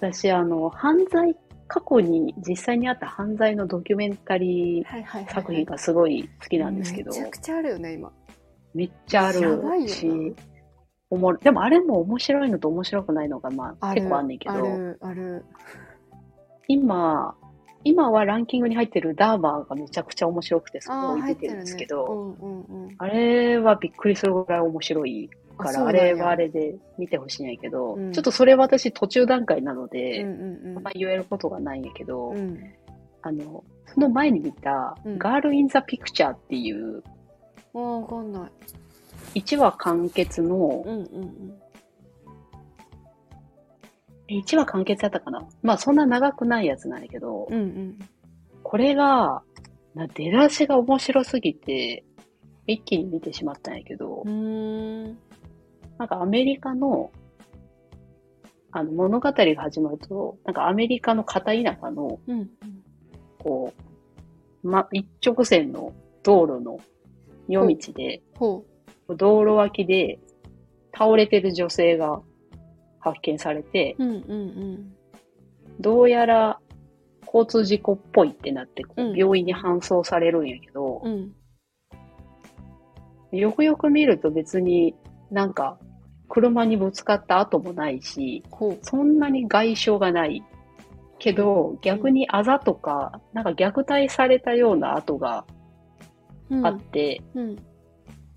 [0.00, 0.12] うん。
[0.12, 1.36] 私あの、犯罪、
[1.68, 5.28] 過去に実際にあった犯罪のドキュメンタリー。
[5.32, 8.12] 作品がすごい好きなんですけど、めちゃくちゃあるよね、今。
[8.74, 10.34] めっちゃあるよし、
[11.10, 14.54] おもろでもあれも面白いのと面白くないのがまあ結構あんねんけど。
[16.68, 17.34] 今、
[17.84, 22.94] 今はランキングに入ってるダーマーがめちゃくちゃ面白くて、そこああ、置いてるんですけど、うんうんうん。
[22.98, 25.28] あれはびっくりするぐらい面白い
[25.62, 32.36] から、あれはあれで見てほしいんやけど、うんちょっとそれ私途中段階なのうんで、うんあんま言えることがないんやけど、うん。
[32.36, 32.74] うん。
[33.22, 37.02] あの、その前に見た、うんガール・イン・ザ・ピクチャーっていう、
[37.72, 38.48] わかんな
[39.34, 39.40] い。
[39.40, 41.54] 1話完結のう、んうん
[44.28, 47.54] え1話完結だったかなまあそんな長くないやつなんやけど、うん。
[47.54, 47.98] うんうん。
[48.62, 49.42] これが、
[49.94, 52.04] な出だしが面白すぎて、
[52.66, 54.22] 一気に見てしまったんやけど。
[56.02, 57.12] なんかアメリカの、
[58.72, 62.50] あの物語が始まると、なんかアメリカの片田舎の、うん
[63.38, 63.72] こ
[64.64, 65.92] う、ま、一直線の
[66.24, 66.80] 道路の
[67.46, 68.64] 夜道で、ほ
[69.16, 70.18] 道路脇で
[70.92, 72.20] 倒れてる女性が
[72.98, 74.04] 発見されて、う。
[74.04, 74.94] うんうん
[75.78, 76.58] どうやら
[77.26, 81.32] 交通事故っぽいってなって、こうんう病院に搬送されるんやけどう、ん。
[83.32, 83.38] うん。
[83.38, 84.96] よくよく見ると別に
[85.32, 85.78] なんか
[86.32, 88.42] 車にぶつかった跡もないし。
[88.80, 90.42] そんなに外傷がない。
[91.18, 95.44] けど、逆にあざとか、なんか虐待されたような跡が
[96.48, 97.56] うんあって、うん。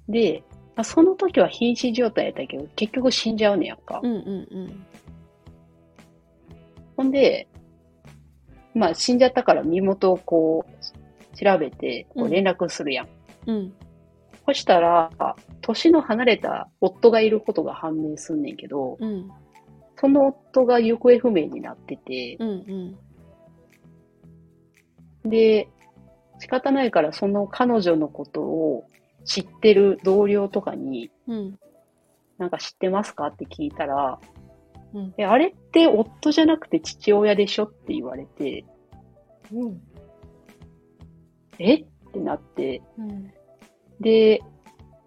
[0.10, 0.44] で、
[0.76, 4.02] まあ、その時は瀕死状態やったけど、結局死んじゃうねやんか。
[4.04, 4.86] うんうんうん。
[6.98, 7.48] ほんで、
[8.74, 13.08] まあ死んじゃったから身元をこう、調べて、こううん連絡するやん。
[13.48, 13.74] うん。
[14.46, 15.10] そしたら、
[15.62, 19.32] 年の離れた夫がいることが判明すんねんけど、うん。
[19.98, 22.50] その夫が行方不明になってて、うん
[25.24, 25.30] うん。
[25.30, 25.68] で、
[26.40, 28.86] 仕方ないからその彼女のことを
[29.24, 31.60] 知ってる同僚とかに、うん。
[32.38, 34.20] なんか知ってますかって聞いたら、
[34.94, 35.14] うん。
[35.18, 38.66] え、あれって夫じゃなくて父親でしょって言われて、
[39.52, 39.82] うん。
[41.58, 41.76] え？
[41.76, 43.32] ってなって、うん。
[44.00, 44.42] で、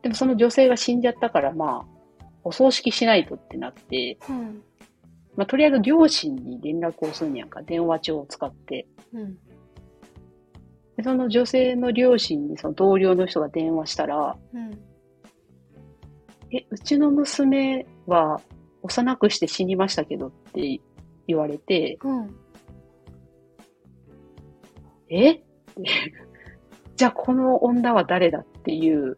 [0.02, 1.98] でもその女性が死んじゃったから、まあ、
[2.44, 4.62] お葬式しないとってなって、うん。
[5.36, 8.86] まあ、とりあえず両親に連絡をするんやんか、電話帳を使って。
[9.12, 9.38] うん。
[10.96, 14.70] でその女性の両親にその同僚の人が電話したら、うん。
[16.50, 18.40] え、うちの娘は
[18.82, 20.80] 幼くして死にましたけどって
[21.26, 22.34] 言われて、うん。
[25.10, 25.40] え？
[26.96, 29.16] じゃあこの女は誰だっていう。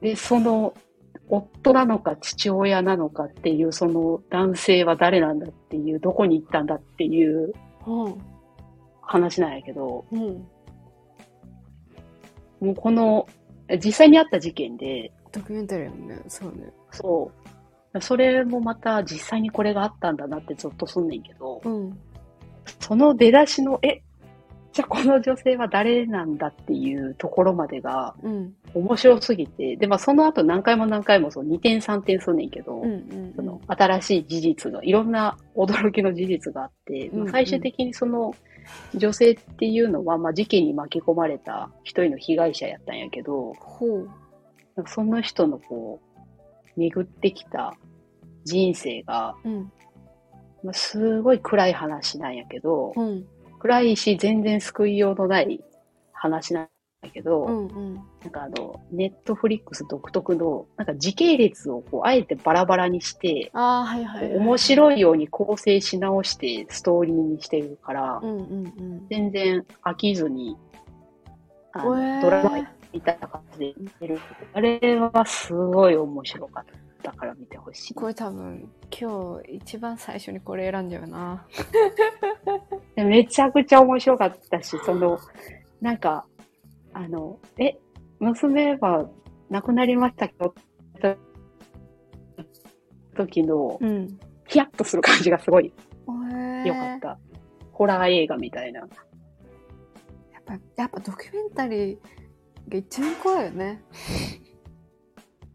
[0.00, 0.10] え？
[0.10, 0.72] で、その
[1.28, 7.52] 夫なのか父親なのかっていう、その男性は誰なんだっていう、どこに行ったんだっていう
[7.86, 8.18] うん。
[9.02, 10.46] 話なんやけど、うん。
[12.60, 13.26] もうこの、
[13.84, 16.20] 実際にあった事件で、ドキュメンタリーやもんね。
[16.28, 16.72] そうね。
[16.92, 17.32] そ
[17.94, 21.98] う、それもまた実際にこれがあったんだなってゾッとすんねんけど、うん。
[22.78, 24.02] その出だしの、え、
[24.72, 28.54] じゃあこの女性は誰なんだっていうところまでがうん。
[28.72, 32.90] 面白すぎて、で、まあその後何回も何回もそう2点3点すんねんけど、うん。
[32.92, 33.32] うん。
[33.34, 38.34] その新しい事実が、いろんな驚きの事実があって、うんうんまあ最終的にその
[38.94, 44.10] 女性っていうのは、まあ事件に巻き込まれた一人の被害者やったんやけど、ほう。
[44.76, 46.20] なんかその人のこう、
[46.76, 47.74] 巡ってきた
[48.44, 49.72] 人生が、うん。
[50.62, 53.24] まあ、すごい暗い話なんやけど、うん。
[53.60, 55.62] 暗いし全然救いようのない
[56.12, 56.68] 話なん
[57.02, 57.66] やけど、うん。
[57.66, 57.94] うん。
[57.94, 64.38] なんかあの、ネットフリックス独特の、なんか時系列をこう、あえてバラバラにして、ああ、はいはいはい。
[64.38, 69.06] 面白いように構成し直してストーリーにしてるから、うんうんうん。
[69.08, 70.56] 全然飽きずに、
[71.72, 72.50] あのえードラマ
[72.92, 74.20] 見た感じで見てる。
[74.52, 77.94] あれはすごい面白かったから見てほしい。
[77.94, 81.46] これ多分、今日一番最初にこれ選んじゃうな。
[82.94, 85.18] で めちゃくちゃ面白かったし、その、
[85.80, 86.26] なんか、
[86.92, 87.78] あの、え、
[88.18, 89.08] 娘は
[89.48, 90.54] 亡くなりましたけど、
[93.16, 94.18] 時のうん。
[94.46, 95.72] ヒヤッとする感じがすごい
[96.64, 97.18] え良かった。
[97.72, 98.80] ホラー映画みたいな。
[98.80, 98.88] やっ
[100.44, 101.98] ぱ、やっぱドキュメンタリー
[102.68, 103.82] が一番怖いよね。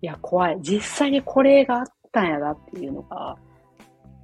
[0.02, 0.60] いや、怖い。
[0.62, 3.38] 実際にこれがあったんやなっていうのが、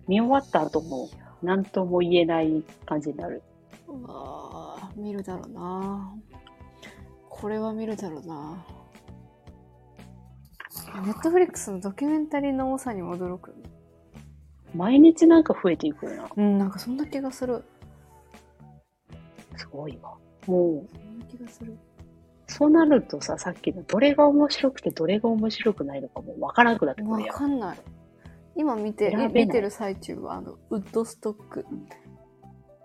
[0.07, 1.09] 見終わった後も
[1.41, 3.41] 何とも言えない感じになる。
[3.87, 6.13] うわー見るだろうな。
[7.29, 8.65] これは見るだろうな。
[11.05, 13.55] ネットフリックスのドキュメンタリーの多さにも驚く。
[14.75, 16.29] 毎日なんか増えていくよな。
[16.35, 17.63] うん、なんかそんな気がする。
[19.55, 20.15] すごいわ。
[20.47, 21.77] もう、そんな気がする。
[22.51, 27.35] そうなるとさ、さっきのどれが面白くてどれが面白くないのかもうわからなくなってくわるやん。
[27.35, 27.77] かんない。
[28.55, 31.65] 今見て、選べない見てる最中は、あの、ウッドストック。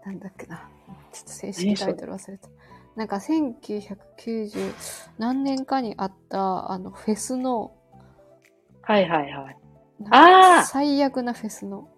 [0.05, 0.69] なんだっけな。
[1.13, 2.49] ちょっと正式タイトル忘れた。
[2.95, 4.73] なんか1990
[5.19, 7.75] 何年かにあったあのフェスの、
[8.81, 9.59] はいはいはい。
[10.01, 11.89] なんかあー最悪なフェスの。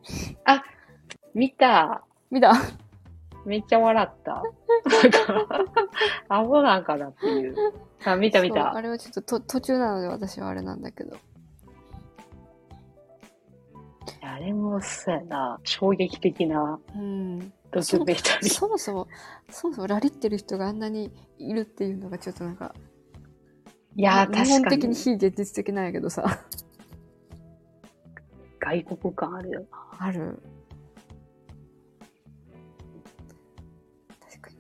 [1.35, 2.03] 見た。
[2.31, 2.53] 見た？
[3.47, 4.43] めっちゃ笑った。
[5.03, 5.65] なんか、
[6.29, 7.55] アホなんかなっていう。
[8.05, 8.81] あ、見た見たあ。
[8.81, 11.17] れはちょっとと途中なので私はあれなんだけど。
[14.23, 15.61] あれもそうやな。
[15.65, 17.53] 衝撃的なうん。
[17.71, 18.53] ドキュメンタリー。
[18.53, 19.09] そもそも、
[19.51, 22.75] そもそもラリってる人があんなにいるっていうのがちょっとなんか、
[23.97, 26.41] いや確かに的に非現実的なんやけどさ。
[28.61, 29.67] 外国感あるよ
[29.99, 30.43] ある。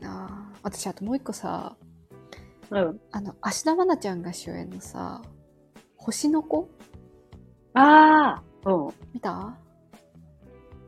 [0.00, 1.76] な私あともう一個さ、
[2.70, 2.84] な。
[2.84, 3.00] うん。
[3.12, 5.22] あの、芦田愛菜ちゃんが主演のさ、
[5.96, 6.68] 星の子？
[7.74, 8.94] ああ、うん。
[9.14, 9.56] 見た？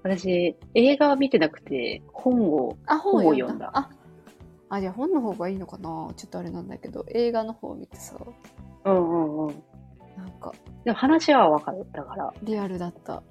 [0.02, 3.70] 私、映画は見てなくて、本を、あ、本を読んだ。
[3.74, 3.90] あ、
[4.68, 6.12] あ、じゃあ本の方がいいのかな？
[6.16, 8.16] ちょっとあれなんだけど、映画の方を見てさ、
[8.84, 9.62] うんうんうん。
[10.16, 10.52] なんか、
[10.84, 11.86] でも話はわかる。
[11.92, 12.32] だから。
[12.42, 13.22] リアルだった。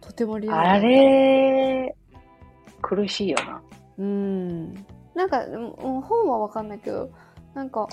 [0.00, 0.68] とてもリアル。
[0.68, 1.96] あれ、
[2.82, 3.62] 苦しいよな。
[3.98, 4.74] うん。
[5.14, 7.10] なんか、うん本はわかんないけど、
[7.54, 7.88] なんか、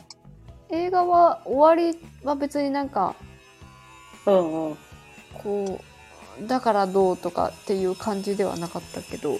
[0.69, 3.15] 映画は終わりは別になんか、
[4.25, 4.77] うんうん。
[5.43, 5.79] こ
[6.41, 9.37] う、だからどうとかっていう感じではなかったけど、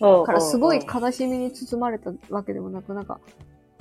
[0.00, 3.20] だだからすごい悲しみに包まれたわけでもなく、なんか、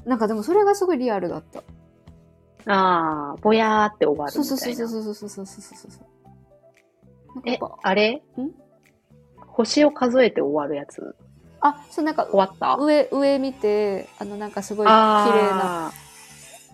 [0.05, 1.63] なんかでもそれがすごいリアルだった。
[2.65, 4.75] ああ、ぼやーって終わるそうみたいな。
[4.75, 7.41] そうそうそうそうそうそうそうそう。
[7.45, 8.21] えあれ？
[9.47, 11.15] 星を数えて終わるやつ
[11.61, 12.77] あ、そうなんか終わった？
[12.77, 15.91] 上、上見て、あのなんかすごい綺麗な、あ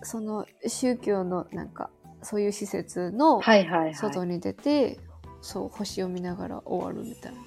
[0.02, 1.90] その宗教のなんか、
[2.22, 3.94] そういう施設のーはいはいはい。
[3.94, 4.98] 外に出て、
[5.40, 7.38] そう、星を見ながら終わるみたいな。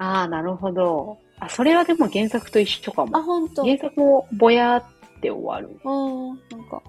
[0.00, 1.18] ああ、なるほど。
[1.40, 3.22] あ、それはでも原作と一緒かあ、も。
[3.22, 3.64] ほんと。
[3.64, 4.84] 原作もぼやーっ
[5.20, 5.78] て終わる。
[5.84, 6.82] うん、なんか、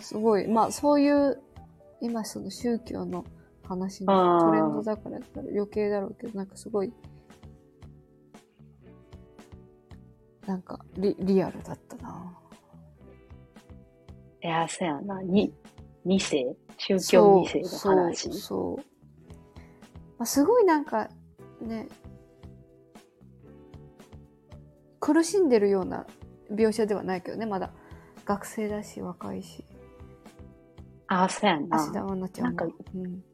[0.00, 1.40] すごい、まあそういう、
[2.00, 3.24] 今その宗教の
[3.62, 5.18] 話のトレンドだから
[5.52, 6.92] 余計だろうけど、なんかすごい、
[10.52, 12.38] なんかリリアルだったな。
[14.42, 15.22] いやー、そうやな。
[15.22, 15.54] に、
[16.04, 16.54] 二世？
[16.76, 18.32] 宗教二世のそう話。
[18.34, 18.76] そう。
[20.18, 21.08] まあ、すごいなんか、
[21.62, 21.88] ね、
[25.00, 26.06] 苦しんでるような
[26.50, 27.72] 描写ではないけどね、まだ
[28.26, 29.64] 学生だし若いし。
[31.06, 31.78] ああ、そうやな。
[31.78, 33.24] 芦田愛菜ちゃんもなんかうん、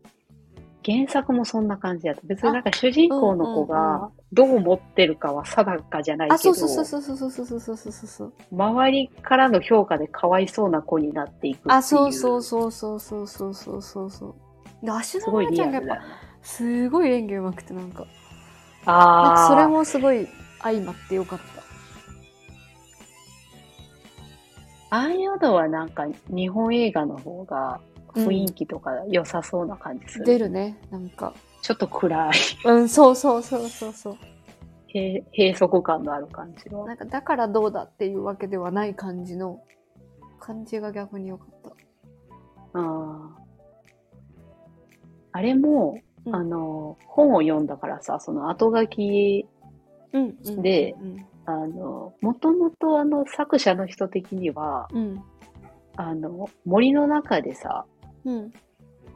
[0.88, 2.22] 原作もそんな感じやった。
[2.24, 8.32] 別になんか主人公の子がどう思ってるかは定かじゃないけあ、ど、そうそうそうそうそうそうそうそうそうそう。
[8.50, 11.74] 周りからの評価でかわいそうな子になっていくっていう。
[11.74, 14.26] あ、そうそうそうそうそうそうそうそうそ
[14.82, 14.86] う。
[14.86, 16.04] で、芦田すごい愛菜ちゃんがやっぱ。
[16.40, 18.06] すごい演技上手くてなんか、
[18.86, 19.36] なんああ。
[19.36, 20.26] かそれもすごい
[20.62, 21.58] 相まってよかった。
[24.90, 27.78] ああいうのはなんか日本映画の方が
[28.18, 30.24] 雰囲気とか良さそうな感じする。
[30.24, 31.34] 出るね、なんか。
[31.62, 32.32] ちょっと暗い、
[32.64, 34.16] うん、そうそうそうそうそう。
[34.92, 36.86] 閉閉塞感のある感じの。
[36.86, 39.62] なんか、だからどうだっていうわけではない感じの、
[40.40, 41.70] 感じが逆に良かった。
[42.74, 43.30] あ
[45.32, 49.46] あれも、うんあの、本を読んだからさ、その後書き、
[50.12, 50.62] うん、うん。
[50.62, 55.22] でうん、あの、もともとあの作者の人的には、うん、
[55.96, 57.86] あの、森の中でさ、
[58.24, 58.52] うん、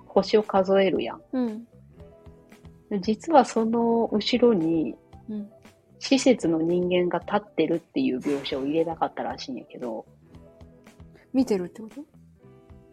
[0.07, 1.23] 星を数えるやん。
[1.33, 1.65] うん、
[2.91, 4.95] で実はその後ろに、
[5.29, 5.51] うん。
[6.05, 10.05] 施設の人間が立ってるっていう描写を入れなかったらしいんやけど、
[11.33, 12.03] 見てるってこと？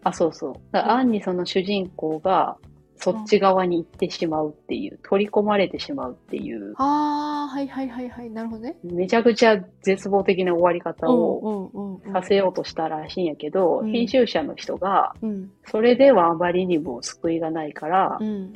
[0.04, 0.54] あ、そうそう。
[0.72, 2.56] だからうん暗にその主人公が
[3.00, 8.30] そっち側に行ってしまうっていう、取り込まれてしまうっていう、あー、はいはいはいはい。
[8.30, 8.78] なるほどね。
[8.84, 12.02] めちゃくちゃ絶望的な終わり方を。
[12.14, 18.54] させようとしたらしいんやけど、うん編集者の人が、うん、それではあまりにも救いがないからう、ん。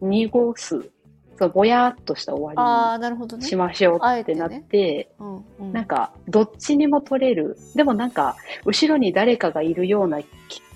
[0.00, 0.90] 濁す、
[1.38, 3.56] そうぼやっとした終わあー、なるほどねりにし。
[3.56, 5.72] ましょうってなって、うん、うん。
[5.72, 7.56] なんか、どっちにも取れる。
[7.74, 10.28] でもなんか、後ろに誰かがいるような気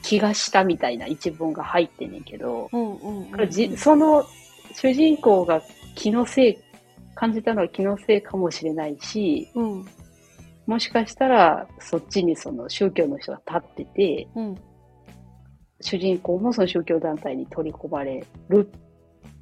[0.02, 3.30] 気がしたみたいな一文が入ってんねんけど、うん、うん、うん。
[3.30, 4.24] これじその
[4.74, 5.62] 主人公が
[5.94, 6.58] 気のせい、
[7.14, 9.86] 感じたのは気のせいかもしれないし、うん、
[10.66, 14.56] もしかしたらそっちにその宗教の人が立ってて、うん。
[15.80, 18.87] 主人公もその宗教団体に取り込まれるっ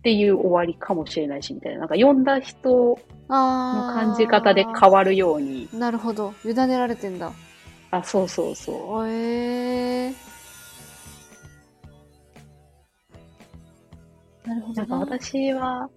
[0.07, 1.81] ていう終わりかもしれないし、みたいな。
[1.81, 2.97] なんか読んだ人の。
[3.29, 6.33] 感じ方で変わるように、なるほど。
[6.45, 7.33] 委ねられてんだ。
[7.91, 9.09] あ、そうそうそう。
[9.09, 10.15] えー。
[14.45, 15.91] なるほどなんか私は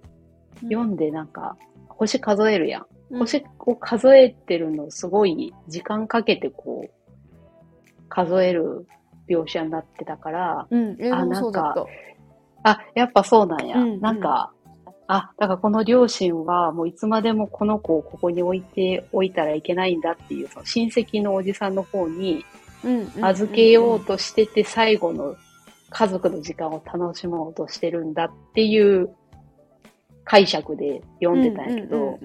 [0.64, 1.56] 読んでなんか、
[1.88, 2.82] 星数えるやん。
[2.82, 6.90] うん星を数えてるのすごい時間かけてこう、
[8.08, 8.88] 数える
[9.30, 11.86] 描写になってたから、うん、映画もそうだった。
[12.64, 13.78] あ、やっぱそうなんや。
[13.78, 14.02] うんうん。
[14.02, 14.52] なんか、
[15.08, 22.46] あ、だからこの両親はもういつまでもこの子をここに置いておいたらいけないんだっていう、その親戚のおじさんの方に
[23.20, 25.36] 預けようとしてて最後の
[25.90, 29.10] 家族の時間を楽しもうとしてるんだっていう
[30.24, 32.20] 解釈で読んでたんやけど、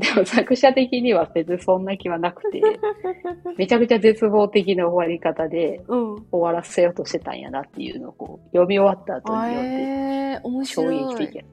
[0.00, 2.62] でも作者的には別にそんな気はなくて、
[3.58, 5.82] めちゃくちゃ絶望的な終わり方で。
[5.88, 11.36] 終わらせようとしてたんやなっていうのをこう読み終わった後あに読んで、えー、面衝撃的。
[11.36, 11.44] や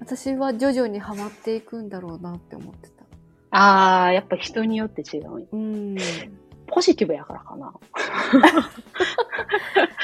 [0.00, 3.04] 私は徐々にはまっていくんだろうなって思ってた。
[3.50, 5.96] あー、やっぱ人によって違ううん。
[6.66, 7.72] ポジティブやからかな。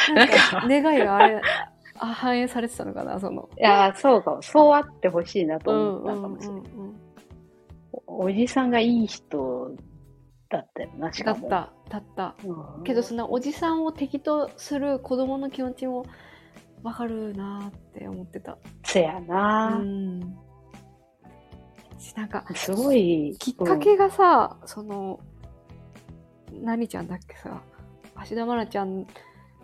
[0.15, 1.41] なんか、願いがあれ、
[2.01, 3.49] あ反映されてたのかな、その。
[3.59, 4.43] いやー、そうかも。
[4.43, 6.63] そうあってほしいなとうん思ったうんかもしれない。
[6.73, 7.01] うん
[8.07, 9.75] おおじさんがいい人
[10.51, 11.49] だったよな、しかも。
[11.49, 12.35] だった、だった。
[12.45, 16.05] うんけど、そのおじさんを敵とする子供の気持ちも
[16.83, 18.59] わかるなって思ってた。
[18.85, 20.21] せやうな、ん。
[21.99, 23.35] しなんか、すごい。
[23.39, 25.19] きっかけがさ、その、
[26.53, 27.61] 何ちゃんだっけさ、
[28.15, 29.07] 芦田愛菜ちゃん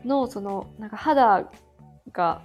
[0.04, 1.50] の、その、なんか肌
[2.12, 2.42] が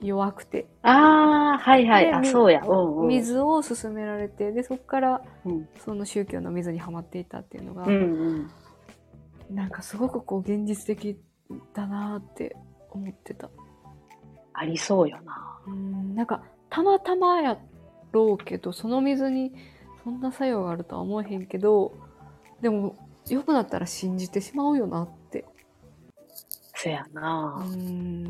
[0.00, 2.12] 弱くて、ああ、はいはい。
[2.12, 2.62] あ、そうや。
[2.64, 3.08] うんうん。
[3.08, 8.50] 水を勧められて、で、そこから、うんその宗教の水にはまっていたっていうのが、うん
[9.50, 9.54] うん。
[9.54, 11.18] なんかすごくこう、現実的
[11.74, 12.56] だなって
[12.90, 13.48] 思ってた。
[14.52, 15.58] ありそうよな。
[15.66, 17.58] うん、なんか、たまたまや
[18.12, 19.54] ろうけど、その水に
[20.02, 21.94] そんな作用があるとは思えへんけど、
[22.60, 22.96] でも、
[23.28, 25.15] 良くなったら信じてしまうよなって。
[26.86, 28.24] せやな、うん。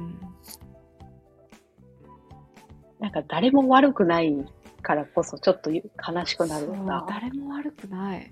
[2.98, 4.34] なんか誰も悪くない
[4.80, 5.82] からこそちょっと悲
[6.24, 7.04] しくなるな。
[7.06, 8.30] 誰も悪くない。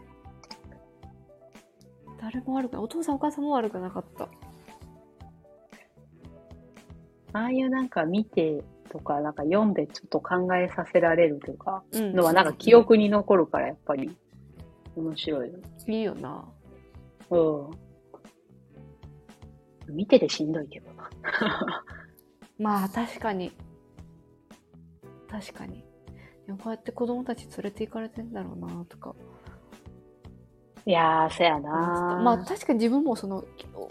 [2.18, 2.83] 誰も悪くない。
[2.83, 4.25] お父さんお母さんも悪くなかった。
[7.35, 14.16] ああいうなんか見てとか、なんか読んでちょっと考えさせられるというか、うんのはなんか記憶に残るからやっぱり
[14.97, 15.59] 面白いよ。
[15.87, 16.49] いいよな。
[17.29, 17.84] うん。
[19.93, 21.11] 見ててしんどいけどな。
[22.59, 23.53] まあ、確かに。
[25.28, 25.85] 確かに。
[26.49, 29.14] こうやって子供たち連れて行かれてんだろうなとか。
[30.87, 33.45] いやー、せやなまあ確かに自分もその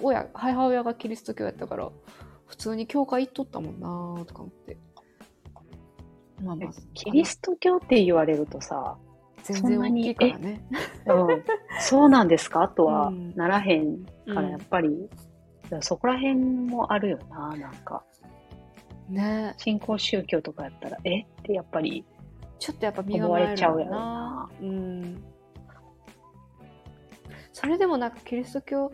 [0.03, 1.89] 親母親がキリスト教やったから
[2.45, 4.77] 普通に教会行っとったもんなとか思って。
[6.43, 8.97] まあまあキリスト教って言われるとさ、
[9.41, 10.63] 全然大きいからね。
[11.07, 11.43] うん、
[11.79, 12.67] そうなんですか？
[12.69, 13.33] とはうん。
[13.35, 15.09] ならへんからやっぱり、
[15.81, 18.03] そこら辺もあるよな、なんか。
[19.09, 19.53] ね。
[19.57, 21.21] 新興宗教とかやったら、え？
[21.21, 22.05] ってやっぱり、
[22.59, 24.49] ちょっとやっぱ身構えちゃうやろな。
[24.61, 25.23] うん。
[27.51, 28.91] それでもなんかキリスト教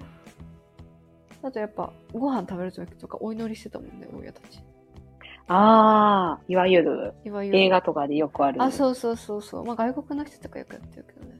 [1.41, 4.59] だとやっぱご飯食べる時とかお祈りしてたもんね親たち。
[5.47, 7.57] ああ、いわゆるいわゆる。
[7.57, 8.61] 映画とかでよくある。
[8.61, 9.65] あそうそうそうそう。
[9.65, 11.39] まあ外国の人とかよくやってるけどね。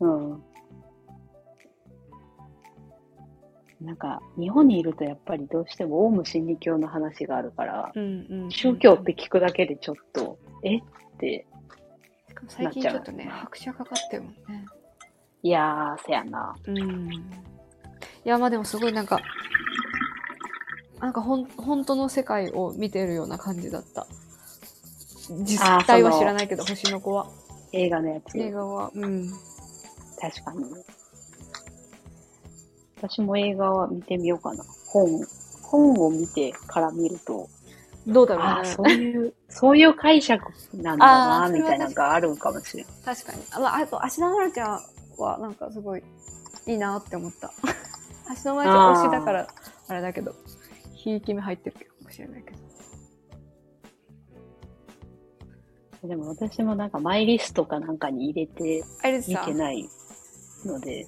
[0.00, 0.42] うん。
[3.80, 10.82] なんか、日本にいるとやっぱりどうしてもオウム真理教の話があるから、うんうん、うん、宗教って聞くだけでちょっと、えっ
[11.18, 11.46] て、
[12.48, 14.66] 最近ちょっとね拍車かかってるもんね
[15.42, 16.56] いやー、せやな。
[16.66, 17.12] うん。
[17.12, 17.20] い
[18.24, 19.20] や、まあでもすごいなんか、
[20.98, 24.06] なんかほん、本当の世界を見てるような感じだった。
[25.44, 27.28] 実態は知らないけど、星の子は。
[27.72, 28.36] 映画のやつ。
[28.38, 28.90] 映画は。
[28.94, 29.30] うん。
[30.20, 30.64] 確かに。
[32.96, 34.64] 私も映画は見てみようかな。
[34.86, 35.20] 本、
[35.62, 37.48] 本を見てから見ると、
[38.06, 38.72] どうだろああ、うね。
[38.74, 42.86] そういう、そういう解釈なんだな、みたいなのがあるんかもしれん。
[43.04, 43.42] 確かに。
[43.50, 44.80] あ、まあ、あと、芦田愛菜ちゃん
[45.18, 46.02] はなんかすごい
[46.66, 47.52] いいなって思った。
[48.28, 49.48] 芦田愛菜ちゃん推しだから、
[49.88, 50.34] あれだけど、
[50.94, 52.56] ひいき目入ってるかもしれないけど。
[56.08, 58.84] でも私もなんかマイリストかなんかに入れて
[59.26, 59.88] 見てない
[60.64, 61.06] ので、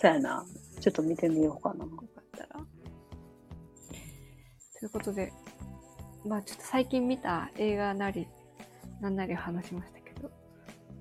[0.00, 0.44] そうやな。
[0.82, 1.84] ちょっと見てみようかな。
[1.86, 2.48] かったら。
[4.80, 5.32] ということで、
[6.26, 8.26] まあちょっと最近見た映画なり、
[9.00, 10.28] なんなり話しましたけど、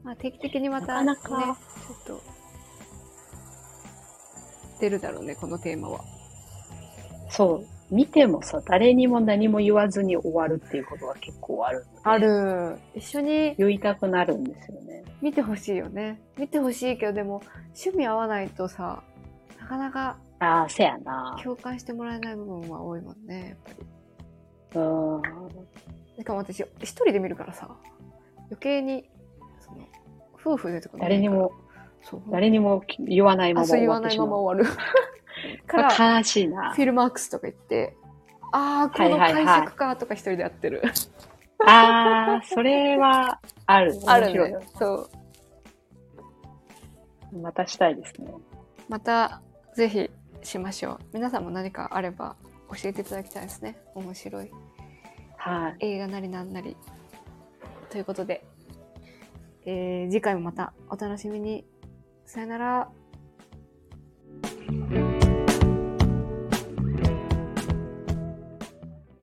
[0.04, 1.60] まあ定期的にまたね、なかなか
[2.06, 2.22] ちょっと、
[4.80, 6.02] 出るだろうね、このテーマは。
[7.30, 7.96] そう。
[7.96, 11.86] 見てもさ、誰にも何も言わずに終わるっていうことが結構ある。
[12.04, 12.18] あ。
[12.20, 12.78] る。
[12.94, 15.04] 一緒に言いたくなるんですよね。
[15.24, 16.22] 見てほしいよね。
[16.38, 17.42] 見てほしいけど、でも、
[17.76, 19.11] 趣味合わないとさ、な
[19.72, 21.40] かなかああ、せやな。
[21.42, 24.80] 共感してもらえない部分は多いもんね、やっぱり。
[24.80, 25.22] うん。
[26.18, 27.70] しかも私、一人で見るからさ、
[28.50, 29.10] 余計に、
[29.60, 29.88] その、
[30.34, 31.52] 夫婦でとか誰にも、
[32.02, 34.28] そう誰にも言わないままあ、そう終言わないわってしまう。
[34.28, 34.76] まま終わる。
[35.68, 36.74] から、悲しいな。
[36.76, 37.96] ィルマークスとか行って、
[38.52, 40.82] あー、このはいはいはい解釈かとか一人でやってる。
[41.66, 43.94] ああ、それはある。
[44.08, 44.66] あるね。
[44.78, 45.08] そ
[47.32, 47.38] う。
[47.38, 48.34] またしたいですね。
[48.90, 49.42] また、
[49.76, 50.10] ぜひ
[50.44, 51.00] しましょう。
[51.14, 52.36] 皆さんも何かあれば
[52.70, 53.82] 教えていただきたいですね。
[53.96, 54.52] 面白い
[55.38, 55.78] はい。
[55.80, 56.78] 映画なりなんなり。
[57.90, 58.46] ということで、
[59.66, 61.66] えー次回もまたお楽しみに。
[62.26, 62.92] さよなら。